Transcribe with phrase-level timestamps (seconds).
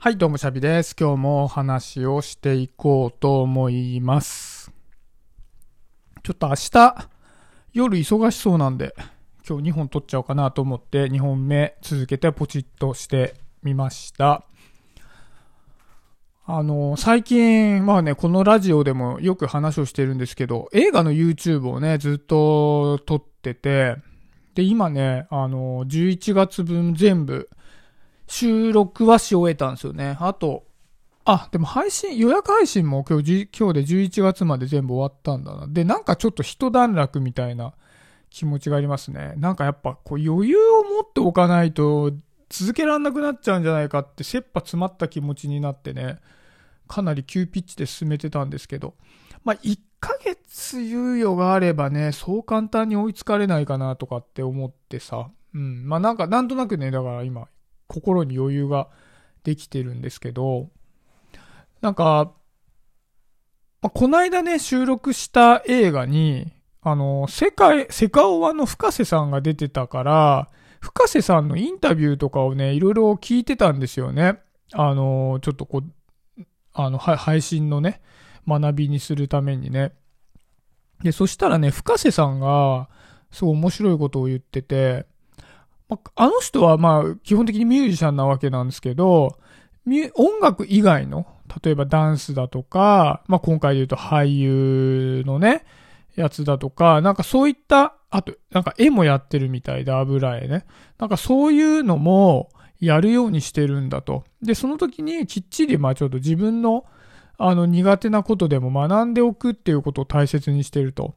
[0.00, 0.94] はい、どうもシャビです。
[0.96, 4.70] 今日もお話をしていこうと思います。
[6.22, 7.08] ちょっと明日、
[7.72, 8.94] 夜忙しそうなんで、
[9.44, 13.34] 今日2本撮っちゃおうかなと思って、2本目続けてポチッとして
[13.64, 14.44] みました。
[16.46, 23.96] あの、最近、まあね、このラジオでもよく話をしてるんですけど、映画の YouTube をね、ずっと撮ってて、
[24.54, 27.48] で、今ね、あの、11月分全部、
[28.28, 30.16] 収録はし終えたんですよね。
[30.20, 30.64] あと、
[31.24, 35.66] あ、でも配信、予約配信も今日、今日で11月まで全部終わったんだな。
[35.66, 37.74] で、なんかちょっと一段落みたいな
[38.30, 39.34] 気持ちがありますね。
[39.36, 42.12] なんかやっぱこう余裕を持っておかないと
[42.48, 46.18] 続けられなくなっちゃうんじゃないかって切羽詰まった気持ちになってね、
[46.86, 48.94] かなり急ピッチで進めてたんですけど、
[49.44, 55.86] まあ、1ヶ月猶予があればね、そう簡単に追いつかれないかなとかって思ってさ、うん。
[55.86, 57.48] まあ、なんか、なんとなくね、だから今、
[57.88, 58.88] 心に余裕が
[59.42, 60.70] できてるんですけど、
[61.80, 62.32] なんか、
[63.80, 70.48] まあ、こないだね、収録した映画に、あの、世界、セカオワの深瀬さんが出てたから、
[70.80, 74.38] 深瀬さんのインタビューとかをね、いろいろ聞いてたんですよね。
[74.72, 75.82] あの、ちょっとこ
[76.38, 76.42] う、
[76.72, 78.00] あの、配信のね、
[78.46, 79.92] 学びにするためにね。
[81.02, 82.88] で、そしたらね、深瀬さんが、
[83.30, 85.06] すごい面白いことを言ってて、
[85.88, 89.38] まあの人はまあ、基本的にミュージシャンなわけなんですけど、
[90.14, 91.26] 音楽以外の、
[91.62, 95.64] 例えばダンスだとか、まあ今回で言うと俳優のね、
[96.14, 100.66] やつだとか、なんかそういった、あと、なんか絵もやってるみたいで、油絵ね。
[100.98, 104.24] なんかそういうのもやるようにしてるんだと。
[104.42, 106.84] で、その時にきっちり、まあちょっと自分の、
[107.38, 111.14] あの苦手なことでも学んでおくっていうことを大切にしてると。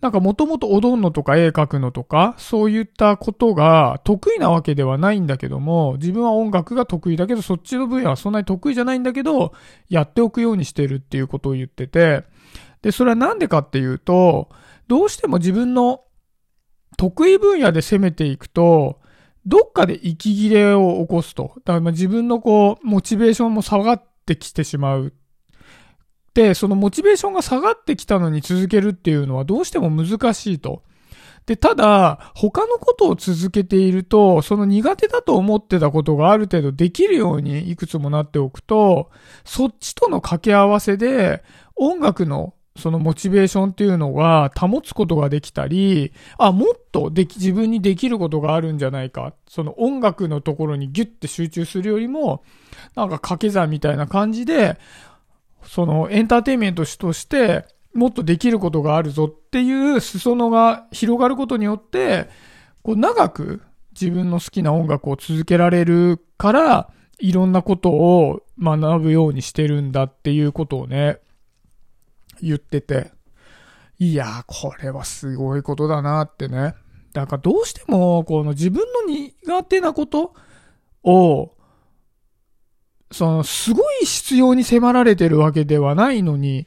[0.00, 9.52] なんかもともと踊るのとか絵描くのとか、そういったことが得意なわけではないんだけども、自分は音楽が得意だけど、そっちの分野はそんなに得意じゃないんだけど、
[9.88, 12.24] やっておくようにしてるっていうことを言ってて、
[12.82, 14.50] で、それはなんでかっていうと、
[14.86, 16.02] どうしても自分の
[16.96, 19.00] 得意分野で攻めていくと、
[19.46, 21.54] どっかで息切れを起こすと。
[21.64, 25.12] だからまあ自分のこう、モチベーションも下がってきてしまう、
[26.54, 30.82] そのモチベーションが下がってきたのに続けるっていうのはどうしても難しいと。
[31.46, 39.10] で、ただ、他のことを続けていると、その苦手だと思ってたことがある程度できるようにいくつもなっておくと、
[39.44, 41.42] そっちとの掛け合わせで、
[41.74, 49.34] 音楽のそのモチベーションっていうのが保つことができたり、あ、もっとでき、自分にできることがあるんじゃないか。
[49.48, 52.44] その音楽のところにギュッて集中するよりも、
[52.94, 54.78] なんか掛け算みたいな感じで、
[55.68, 62.28] そのエンターテインメントとしてもっとできることがあるぞっていう裾野が広がることによって、
[62.82, 63.60] こう長く
[63.92, 71.18] 自分の好きな音楽を続けられるから、いろんなことを学ぶようにしてるんだっていうことをね、
[72.40, 73.10] 言ってて。
[73.98, 76.74] いや、これはすごいことだなってね。
[77.12, 80.34] だからどうしても、この自分の苦手なこと
[81.02, 81.52] を、
[83.10, 86.66] その、すごい必要に迫られてるわけではないのに、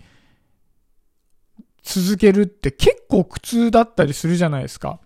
[1.83, 4.99] 続けるって結構苦痛だったりするじゃないですか。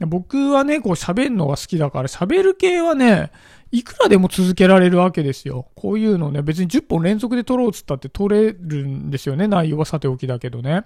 [0.00, 3.32] 僕はね、こう喋るのが好きだから喋る系はね、
[3.72, 5.66] いくらでも続けられるわけですよ。
[5.74, 9.48] こういうのね、別に10本連続で撮ろうっつったって撮れるんですよね。
[9.48, 10.84] 内容はさておきだけどね。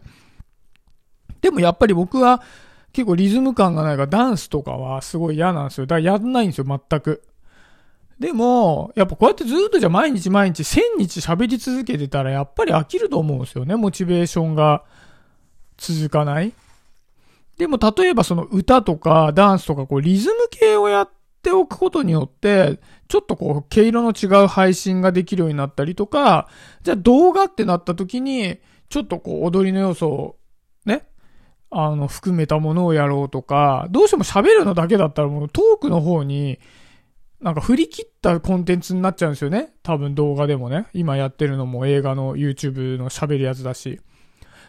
[1.43, 2.43] でもやっぱり僕は
[2.93, 5.87] 結構リズム感がないからダンスとかはすごい嫌なんですよ。
[5.87, 7.23] だからやんないんですよ、全く。
[8.23, 13.75] でも、やっぱこうやってずっとじゃ毎日毎日1000日喋り続けてたらやっぱり飽きると思うんですよね。
[13.75, 14.85] モチベーションが
[15.77, 16.53] 続かない。
[17.59, 21.11] でも例えばその歌とかダンスとかこうリズム系をやっ
[21.43, 22.79] ておくことによって、
[23.09, 26.49] ちょっとこう毛色の違う配信ができるようになったりとか、
[26.85, 30.37] じゃあ動画ってなった時に、ちょっとこう踊りの要素を
[30.85, 31.09] ね、
[31.71, 36.61] あの含めたものをやろうとか、どうしても喋るのだけだったらもうトークの方に
[37.43, 39.73] なんか振り切ったコンテンツになっちゃうんですよね。
[39.83, 40.87] 多分動画でもね。
[40.95, 44.01] 今やってるのも映画の YouTube の喋るやつだし。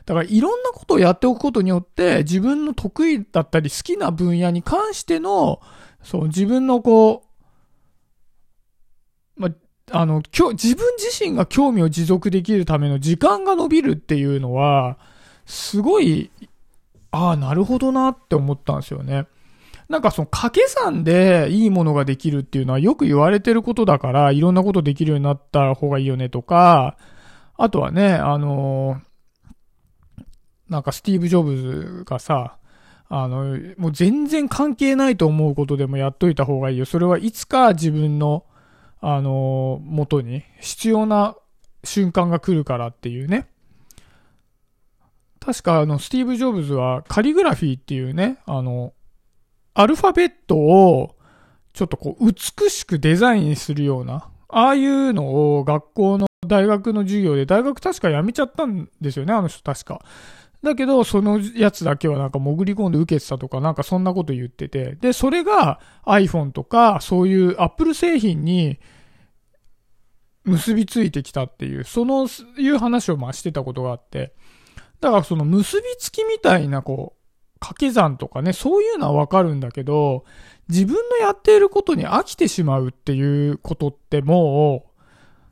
[0.05, 5.61] だからいろんなことをやっておくことによって自分の得意だったり好きな分野に関しての、
[6.01, 7.23] そう、自分のこ
[9.37, 9.49] う、ま、
[9.91, 14.97] あの、今日、自分自身が興味を持続できるための時間が伸びるっていうのは、
[15.45, 16.31] すごい、
[17.11, 19.27] ああ、なるほどなって思ったんですよね。
[19.93, 26.97] なんかその掛け算でいいものができるっていうのはよく言われてることだから、いろんなことできるようになった方がいいよねとか、
[27.57, 28.99] あとはね、あの
[30.67, 32.57] なんかスティーブ・ジョブズがさ、
[33.07, 36.85] あの、もう全然関係ないと思うことでもやっといた方がいいよ。
[36.85, 38.45] それはいつか自分の、
[38.99, 41.35] あの、元に必要な
[41.83, 43.47] 瞬間が来るからっていうね。
[45.39, 48.93] 確かあの、スティーブ・ジョブズはカリグラフィーっていうね、あの、
[49.73, 51.15] アルファベットを
[51.73, 60.01] ちょっとこう美しくデザインするような、ああいうのを学校の大学の授業で、大学確か辞めちゃったんですよね、あの人確か。
[60.61, 64.95] だけど、そのやつだけはなんか潜り込んで受けてたとか、なんかそんなこと言ってて。
[64.95, 68.79] で、それが iPhone とか、そういう Apple 製品に
[70.45, 72.27] 結びついてきたっていう、その、
[72.57, 74.33] いう話をまあしてたことがあって。
[75.01, 77.22] だからその結びつきみたいなこう、
[77.63, 80.25] 掛け算とかね、そういうのはわかるんだけど、
[80.67, 84.93] 自分のやっていることに飽きてしまうっていうことってもう、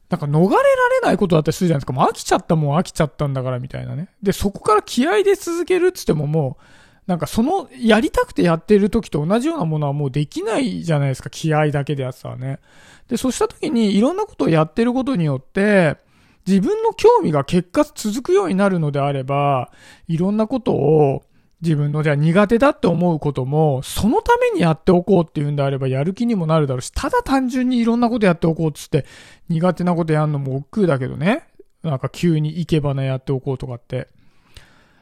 [0.09, 1.93] なんか逃れられないことだったりするじゃないですか。
[1.93, 4.09] もう飽きちゃったもん飽きちゃったんだからみたいなね。
[4.21, 6.63] で、そこから気合で続けるっつってももう、
[7.07, 11.29] なんかその、やりたくてやってる時と同じようなものはもうできないじゃないですか。
[11.29, 12.59] 気合だけでやってたらね。
[13.07, 15.95] で、そうした時にいろんなことをやってることによって、
[16.45, 19.71] 自分の興味が結果続くようになるのであれば、
[20.07, 21.23] いろんなことを
[21.61, 29.05] 自分のじゃあ苦手だって思うことも、そのためにやっておこうっていうんであればやる気にもなるだろうし、ただ単純にいろんなことやっておこうっつって、
[29.49, 31.47] 苦手なことやんのも億劫だけどね。
[31.83, 34.07] なんか急に生け花やっておこうとかって。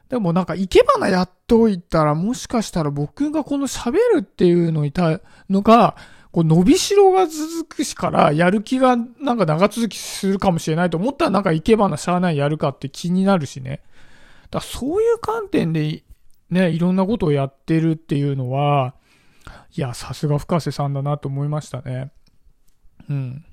[0.10, 5.96] でもなんか生け花やっておいたら、もしかしたら僕がこの喋るっていうのいたのが、
[6.32, 13.82] こう伸びしろが続くしから、やる気がなんか長続きするかもしれないと思ったらなんか生け花しゃあないやるかって気になるしね。
[14.52, 16.04] だそういう観点で
[16.50, 18.96] ね、いろんなことをやってるっていうのは、
[19.76, 22.12] いや、さすが深瀬さんだなと思いましたね。
[23.10, 23.46] うん。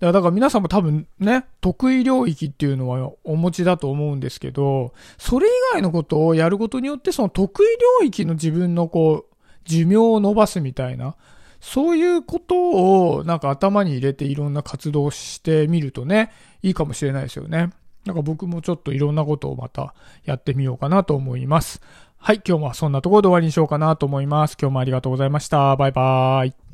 [0.00, 7.66] だから皆さんも多分ね、得意領域っていうのはお持ちだと思うんですけど、それ以外のことをやることによって、その得意
[8.02, 9.34] 領域の自分のこう、
[9.64, 11.16] 寿命を伸ばすみたいな、
[11.60, 16.30] そういうことをなんか頭に入れていろんな活動してみるとね、
[16.62, 17.70] いいかもしれないですよね。
[18.04, 21.82] なんか僕もちょっといろんなことをまたやってみようかなと思います。
[22.20, 24.56] はい、今日もそんなところで終わりにしようかなと思います。
[24.60, 25.76] 今日もありがとうございました。
[25.76, 26.67] バイバーイ。